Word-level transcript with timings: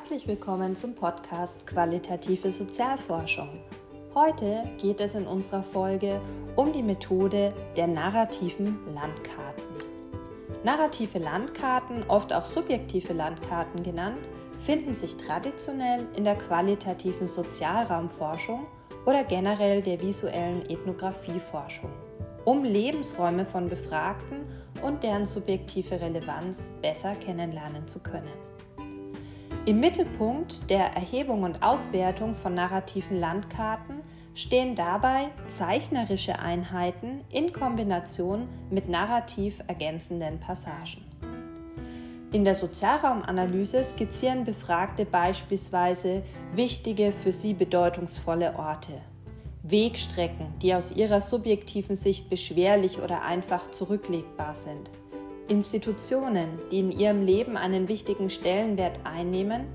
Herzlich 0.00 0.26
willkommen 0.26 0.74
zum 0.74 0.94
Podcast 0.94 1.66
Qualitative 1.66 2.50
Sozialforschung. 2.50 3.50
Heute 4.14 4.64
geht 4.80 4.98
es 4.98 5.14
in 5.14 5.26
unserer 5.26 5.62
Folge 5.62 6.22
um 6.56 6.72
die 6.72 6.82
Methode 6.82 7.52
der 7.76 7.86
narrativen 7.86 8.78
Landkarten. 8.94 9.62
Narrative 10.64 11.18
Landkarten, 11.18 12.02
oft 12.08 12.32
auch 12.32 12.46
subjektive 12.46 13.12
Landkarten 13.12 13.82
genannt, 13.82 14.26
finden 14.58 14.94
sich 14.94 15.18
traditionell 15.18 16.06
in 16.16 16.24
der 16.24 16.36
qualitativen 16.36 17.26
Sozialraumforschung 17.26 18.68
oder 19.04 19.22
generell 19.24 19.82
der 19.82 20.00
visuellen 20.00 20.64
Ethnographieforschung, 20.70 21.90
um 22.46 22.64
Lebensräume 22.64 23.44
von 23.44 23.68
Befragten 23.68 24.46
und 24.80 25.02
deren 25.02 25.26
subjektive 25.26 26.00
Relevanz 26.00 26.70
besser 26.80 27.14
kennenlernen 27.16 27.86
zu 27.86 27.98
können. 27.98 28.32
Im 29.66 29.78
Mittelpunkt 29.78 30.70
der 30.70 30.94
Erhebung 30.94 31.42
und 31.42 31.62
Auswertung 31.62 32.34
von 32.34 32.54
narrativen 32.54 33.20
Landkarten 33.20 34.00
stehen 34.34 34.74
dabei 34.74 35.26
zeichnerische 35.48 36.38
Einheiten 36.38 37.20
in 37.30 37.52
Kombination 37.52 38.48
mit 38.70 38.88
narrativ 38.88 39.62
ergänzenden 39.66 40.40
Passagen. 40.40 41.04
In 42.32 42.44
der 42.44 42.54
Sozialraumanalyse 42.54 43.84
skizzieren 43.84 44.44
Befragte 44.44 45.04
beispielsweise 45.04 46.22
wichtige, 46.54 47.12
für 47.12 47.32
sie 47.32 47.52
bedeutungsvolle 47.52 48.54
Orte, 48.56 49.02
Wegstrecken, 49.62 50.54
die 50.62 50.74
aus 50.74 50.92
ihrer 50.92 51.20
subjektiven 51.20 51.96
Sicht 51.96 52.30
beschwerlich 52.30 52.98
oder 52.98 53.22
einfach 53.22 53.70
zurücklegbar 53.70 54.54
sind, 54.54 54.90
Institutionen, 55.50 56.48
die 56.70 56.78
in 56.78 56.92
ihrem 56.92 57.26
Leben 57.26 57.56
einen 57.56 57.88
wichtigen 57.88 58.30
Stellenwert 58.30 59.00
einnehmen, 59.04 59.66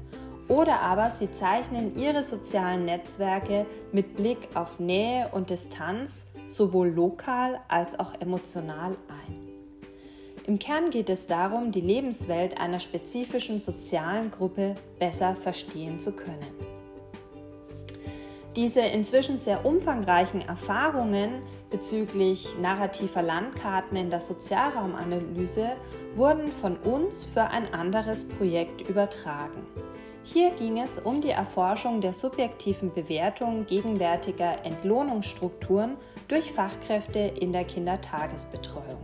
oder 0.47 0.79
aber 0.79 1.09
sie 1.09 1.31
zeichnen 1.31 1.99
ihre 1.99 2.23
sozialen 2.23 2.85
Netzwerke 2.85 3.65
mit 3.91 4.15
Blick 4.15 4.37
auf 4.53 4.79
Nähe 4.79 5.29
und 5.33 5.49
Distanz 5.49 6.27
sowohl 6.47 6.89
lokal 6.89 7.59
als 7.67 7.99
auch 7.99 8.13
emotional 8.21 8.95
ein. 9.09 9.45
Im 10.47 10.59
Kern 10.59 10.91
geht 10.91 11.09
es 11.09 11.27
darum, 11.27 11.71
die 11.71 11.81
Lebenswelt 11.81 12.59
einer 12.59 12.79
spezifischen 12.79 13.59
sozialen 13.59 14.31
Gruppe 14.31 14.75
besser 14.99 15.35
verstehen 15.35 15.99
zu 15.99 16.11
können. 16.11 16.74
Diese 18.55 18.79
inzwischen 18.79 19.37
sehr 19.37 19.65
umfangreichen 19.65 20.39
Erfahrungen 20.39 21.41
bezüglich 21.69 22.57
narrativer 22.61 23.21
Landkarten 23.21 23.97
in 23.97 24.09
der 24.09 24.21
Sozialraumanalyse 24.21 25.75
wurden 26.15 26.53
von 26.53 26.77
uns 26.77 27.25
für 27.25 27.43
ein 27.43 27.73
anderes 27.73 28.25
Projekt 28.25 28.87
übertragen. 28.87 29.67
Hier 30.23 30.51
ging 30.51 30.79
es 30.79 30.97
um 30.97 31.19
die 31.19 31.31
Erforschung 31.31 31.99
der 31.99 32.13
subjektiven 32.13 32.93
Bewertung 32.93 33.65
gegenwärtiger 33.65 34.63
Entlohnungsstrukturen 34.63 35.97
durch 36.29 36.53
Fachkräfte 36.53 37.19
in 37.19 37.51
der 37.51 37.65
Kindertagesbetreuung. 37.65 39.01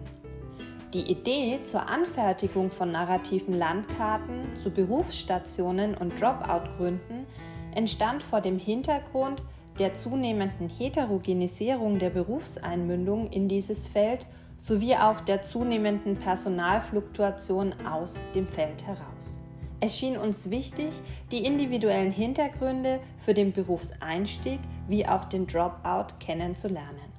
Die 0.93 1.11
Idee 1.11 1.59
zur 1.63 1.87
Anfertigung 1.87 2.71
von 2.71 2.91
narrativen 2.91 3.57
Landkarten 3.57 4.55
zu 4.55 4.71
Berufsstationen 4.71 5.95
und 5.95 6.19
Dropout-Gründen 6.19 7.27
entstand 7.75 8.23
vor 8.23 8.41
dem 8.41 8.59
Hintergrund 8.59 9.43
der 9.79 9.93
zunehmenden 9.93 10.69
Heterogenisierung 10.69 11.99
der 11.99 12.09
Berufseinmündung 12.09 13.29
in 13.31 13.47
dieses 13.47 13.87
Feld 13.87 14.25
sowie 14.57 14.95
auch 14.95 15.21
der 15.21 15.41
zunehmenden 15.41 16.17
Personalfluktuation 16.17 17.73
aus 17.85 18.19
dem 18.35 18.47
Feld 18.47 18.85
heraus. 18.85 19.39
Es 19.79 19.97
schien 19.97 20.17
uns 20.17 20.51
wichtig, 20.51 20.91
die 21.31 21.43
individuellen 21.43 22.11
Hintergründe 22.11 22.99
für 23.17 23.33
den 23.33 23.51
Berufseinstieg 23.51 24.59
wie 24.87 25.07
auch 25.07 25.25
den 25.25 25.47
Dropout 25.47 26.19
kennenzulernen. 26.19 27.10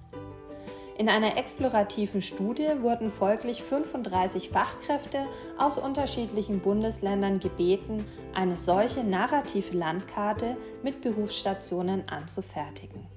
In 1.03 1.09
einer 1.09 1.37
explorativen 1.37 2.23
Studie 2.23 2.69
wurden 2.79 3.11
folglich 3.11 3.65
35 3.65 4.51
Fachkräfte 4.51 5.27
aus 5.59 5.77
unterschiedlichen 5.77 6.61
Bundesländern 6.61 7.41
gebeten, 7.41 8.07
eine 8.35 8.57
solche 8.57 9.03
narrative 9.03 9.77
Landkarte 9.77 10.57
mit 10.85 11.01
Berufsstationen 11.01 12.09
anzufertigen. 12.09 13.09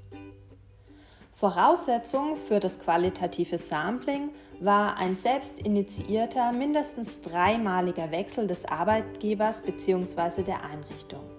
Voraussetzung 1.32 2.36
für 2.36 2.60
das 2.60 2.80
qualitative 2.80 3.60
Sampling 3.60 4.32
war 4.60 4.98
ein 4.98 5.16
selbst 5.16 5.60
initiierter, 5.60 6.54
mindestens 6.54 7.22
dreimaliger 7.22 8.10
Wechsel 8.10 8.48
des 8.48 8.66
Arbeitgebers 8.66 9.62
bzw. 9.62 10.42
der 10.42 10.64
Einrichtung. 10.64 11.35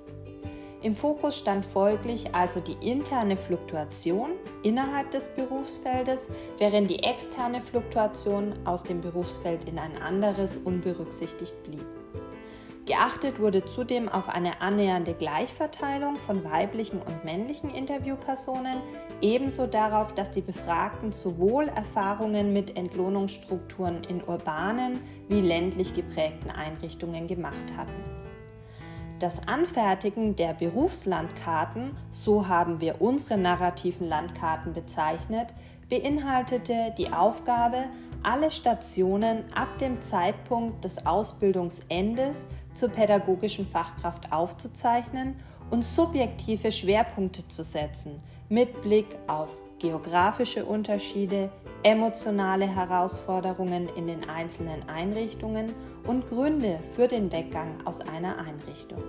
Im 0.86 0.94
Fokus 0.94 1.36
stand 1.36 1.64
folglich 1.64 2.32
also 2.32 2.60
die 2.60 2.76
interne 2.88 3.36
Fluktuation 3.36 4.30
innerhalb 4.62 5.10
des 5.10 5.26
Berufsfeldes, 5.30 6.28
während 6.58 6.88
die 6.88 7.02
externe 7.02 7.60
Fluktuation 7.60 8.54
aus 8.64 8.84
dem 8.84 9.00
Berufsfeld 9.00 9.64
in 9.64 9.80
ein 9.80 10.00
anderes 10.00 10.56
unberücksichtigt 10.56 11.60
blieb. 11.64 11.84
Geachtet 12.84 13.40
wurde 13.40 13.64
zudem 13.64 14.08
auf 14.08 14.28
eine 14.28 14.60
annähernde 14.60 15.14
Gleichverteilung 15.14 16.14
von 16.14 16.44
weiblichen 16.44 17.02
und 17.02 17.24
männlichen 17.24 17.74
Interviewpersonen, 17.74 18.76
ebenso 19.20 19.66
darauf, 19.66 20.14
dass 20.14 20.30
die 20.30 20.40
Befragten 20.40 21.10
sowohl 21.10 21.66
Erfahrungen 21.66 22.52
mit 22.52 22.76
Entlohnungsstrukturen 22.76 24.04
in 24.04 24.22
urbanen 24.22 25.00
wie 25.28 25.40
ländlich 25.40 25.96
geprägten 25.96 26.50
Einrichtungen 26.50 27.26
gemacht 27.26 27.76
hatten. 27.76 28.15
Das 29.18 29.48
Anfertigen 29.48 30.36
der 30.36 30.52
Berufslandkarten, 30.52 31.96
so 32.12 32.48
haben 32.48 32.82
wir 32.82 33.00
unsere 33.00 33.38
narrativen 33.38 34.06
Landkarten 34.06 34.74
bezeichnet, 34.74 35.54
beinhaltete 35.88 36.92
die 36.98 37.10
Aufgabe, 37.10 37.84
alle 38.22 38.50
Stationen 38.50 39.44
ab 39.54 39.78
dem 39.78 40.02
Zeitpunkt 40.02 40.84
des 40.84 41.06
Ausbildungsendes 41.06 42.46
zur 42.74 42.90
pädagogischen 42.90 43.64
Fachkraft 43.64 44.32
aufzuzeichnen 44.32 45.36
und 45.70 45.82
subjektive 45.82 46.70
Schwerpunkte 46.70 47.48
zu 47.48 47.64
setzen, 47.64 48.22
mit 48.48 48.80
Blick 48.82 49.06
auf 49.26 49.60
geografische 49.78 50.64
Unterschiede, 50.64 51.50
emotionale 51.82 52.66
Herausforderungen 52.66 53.88
in 53.96 54.06
den 54.06 54.28
einzelnen 54.28 54.88
Einrichtungen 54.88 55.74
und 56.06 56.26
Gründe 56.26 56.78
für 56.82 57.08
den 57.08 57.30
Weggang 57.32 57.78
aus 57.84 58.00
einer 58.00 58.38
Einrichtung. 58.38 59.02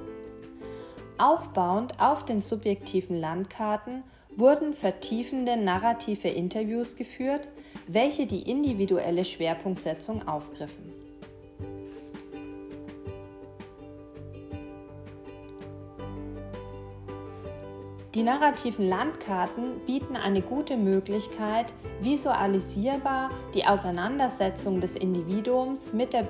Aufbauend 1.17 1.99
auf 1.99 2.25
den 2.25 2.41
subjektiven 2.41 3.19
Landkarten 3.19 4.03
wurden 4.35 4.75
vertiefende 4.75 5.57
narrative 5.57 6.27
Interviews 6.27 6.95
geführt, 6.95 7.47
welche 7.87 8.27
die 8.27 8.49
individuelle 8.49 9.25
Schwerpunktsetzung 9.25 10.27
aufgriffen. 10.27 11.06
Die 18.17 18.23
narrativen 18.23 18.89
Landkarten 18.89 19.79
bieten 19.85 20.15
eine 20.15 20.41
gute 20.41 20.75
Möglichkeit, 20.75 21.67
visualisierbar 22.01 23.29
die 23.53 23.63
Auseinandersetzung 23.63 24.81
des 24.81 24.95
Individuums 24.95 25.93
mit 25.93 26.13
der 26.13 26.23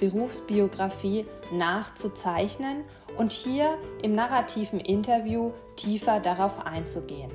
Berufsbiografie 0.00 1.26
nachzuzeichnen 1.52 2.82
und 3.16 3.30
hier 3.30 3.78
im 4.02 4.14
narrativen 4.14 4.80
Interview 4.80 5.52
tiefer 5.76 6.18
darauf 6.18 6.66
einzugehen. 6.66 7.30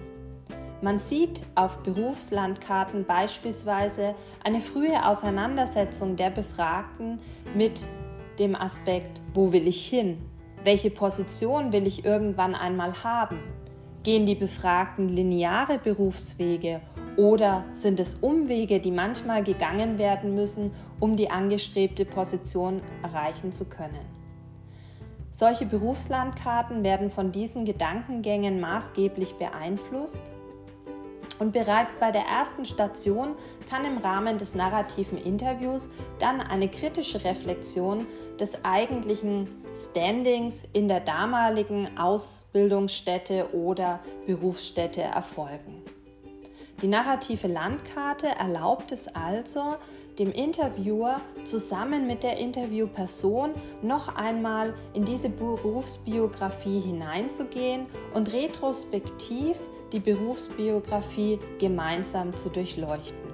Man 0.82 1.00
sieht 1.00 1.42
auf 1.56 1.78
Berufslandkarten 1.78 3.06
beispielsweise 3.06 4.16
eine 4.44 4.60
frühe 4.60 5.06
Auseinandersetzung 5.06 6.18
der 6.18 6.30
Befragten 6.30 7.22
mit 7.56 7.88
dem 8.38 8.54
Aspekt, 8.54 9.22
wo 9.34 9.54
will 9.54 9.66
ich 9.66 9.86
hin? 9.86 10.18
Welche 10.66 10.90
Position 10.90 11.72
will 11.72 11.88
ich 11.88 12.04
irgendwann 12.04 12.54
einmal 12.54 13.02
haben? 13.06 13.40
Gehen 14.04 14.26
die 14.26 14.36
Befragten 14.36 15.08
lineare 15.08 15.78
Berufswege 15.78 16.82
oder 17.16 17.64
sind 17.72 18.02
es 18.02 18.16
Umwege, 18.16 18.82
die 18.82 18.92
manchmal 18.92 19.44
gegangen 19.44 19.98
werden 19.98 20.36
müssen, 20.36 20.72
um 21.00 21.16
die 21.16 21.32
angestrebte 21.32 22.04
Position 22.04 22.82
erreichen 23.02 23.54
zu 23.54 23.64
können? 23.64 24.06
Solche 25.32 25.66
Berufslandkarten 25.66 26.84
werden 26.84 27.10
von 27.10 27.32
diesen 27.32 27.64
Gedankengängen 27.64 28.60
maßgeblich 28.60 29.36
beeinflusst 29.36 30.34
und 31.40 31.52
bereits 31.52 31.96
bei 31.96 32.12
der 32.12 32.24
ersten 32.24 32.66
Station 32.66 33.36
kann 33.70 33.86
im 33.86 33.98
Rahmen 33.98 34.38
des 34.38 34.56
narrativen 34.56 35.18
Interviews 35.18 35.90
dann 36.20 36.42
eine 36.42 36.70
kritische 36.70 37.24
Reflexion 37.24 38.06
des 38.40 38.64
eigentlichen 38.64 39.48
Standings 39.76 40.66
in 40.74 40.88
der 40.88 41.00
damaligen 41.00 41.98
Ausbildungsstätte 41.98 43.54
oder 43.54 44.00
Berufsstätte 44.26 45.02
erfolgen. 45.02 45.82
Die 46.82 46.88
narrative 46.88 47.48
Landkarte 47.48 48.28
erlaubt 48.28 48.92
es 48.92 49.08
also, 49.08 49.78
dem 50.20 50.32
Interviewer 50.32 51.22
zusammen 51.44 52.08
mit 52.08 52.24
der 52.24 52.38
Interviewperson 52.38 53.52
noch 53.82 54.16
einmal 54.16 54.74
in 54.94 55.06
diese 55.06 55.30
Berufsbiografie 55.30 56.80
hineinzugehen 56.80 57.88
und 58.14 58.32
retrospektiv 58.32 59.58
die 59.92 60.00
Berufsbiografie 60.00 61.40
gemeinsam 61.60 62.36
zu 62.36 62.50
durchleuchten. 62.50 63.34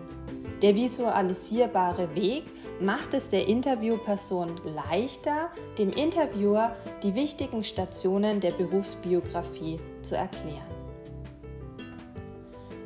Der 0.62 0.76
visualisierbare 0.76 2.14
Weg 2.16 2.44
macht 2.82 3.14
es 3.14 3.30
der 3.30 3.48
Interviewperson 3.48 4.50
leichter, 4.66 5.52
dem 5.78 5.90
Interviewer 5.90 6.76
die 7.04 7.16
wichtigen 7.16 7.64
Stationen 7.64 8.40
der 8.40 8.52
Berufsbiografie 8.52 9.80
zu 10.02 10.16
erklären. 10.16 10.70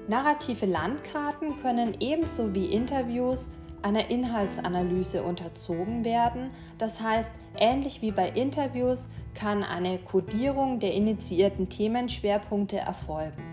Narrative 0.07 0.65
Landkarten 0.65 1.59
können 1.61 1.95
ebenso 1.99 2.53
wie 2.53 2.65
Interviews 2.65 3.49
einer 3.83 4.09
Inhaltsanalyse 4.09 5.23
unterzogen 5.23 6.03
werden. 6.03 6.49
Das 6.77 7.01
heißt, 7.01 7.31
ähnlich 7.57 8.01
wie 8.01 8.11
bei 8.11 8.29
Interviews 8.29 9.09
kann 9.35 9.63
eine 9.63 9.97
Kodierung 9.99 10.79
der 10.79 10.93
initiierten 10.93 11.69
Themenschwerpunkte 11.69 12.77
erfolgen. 12.77 13.43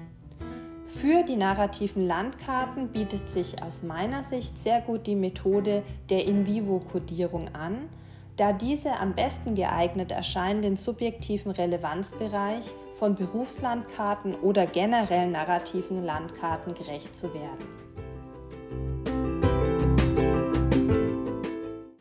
Für 0.86 1.22
die 1.22 1.36
narrativen 1.36 2.06
Landkarten 2.06 2.88
bietet 2.88 3.28
sich 3.30 3.62
aus 3.62 3.84
meiner 3.84 4.24
Sicht 4.24 4.58
sehr 4.58 4.80
gut 4.80 5.06
die 5.06 5.14
Methode 5.14 5.84
der 6.10 6.24
In-vivo-Kodierung 6.24 7.54
an, 7.54 7.88
da 8.36 8.52
diese 8.52 8.98
am 8.98 9.14
besten 9.14 9.54
geeignet 9.54 10.10
erscheint, 10.10 10.64
den 10.64 10.76
subjektiven 10.76 11.52
Relevanzbereich 11.52 12.72
von 12.94 13.14
Berufslandkarten 13.14 14.34
oder 14.34 14.66
generell 14.66 15.30
narrativen 15.30 16.04
Landkarten 16.04 16.74
gerecht 16.74 17.14
zu 17.14 17.32
werden. 17.34 17.89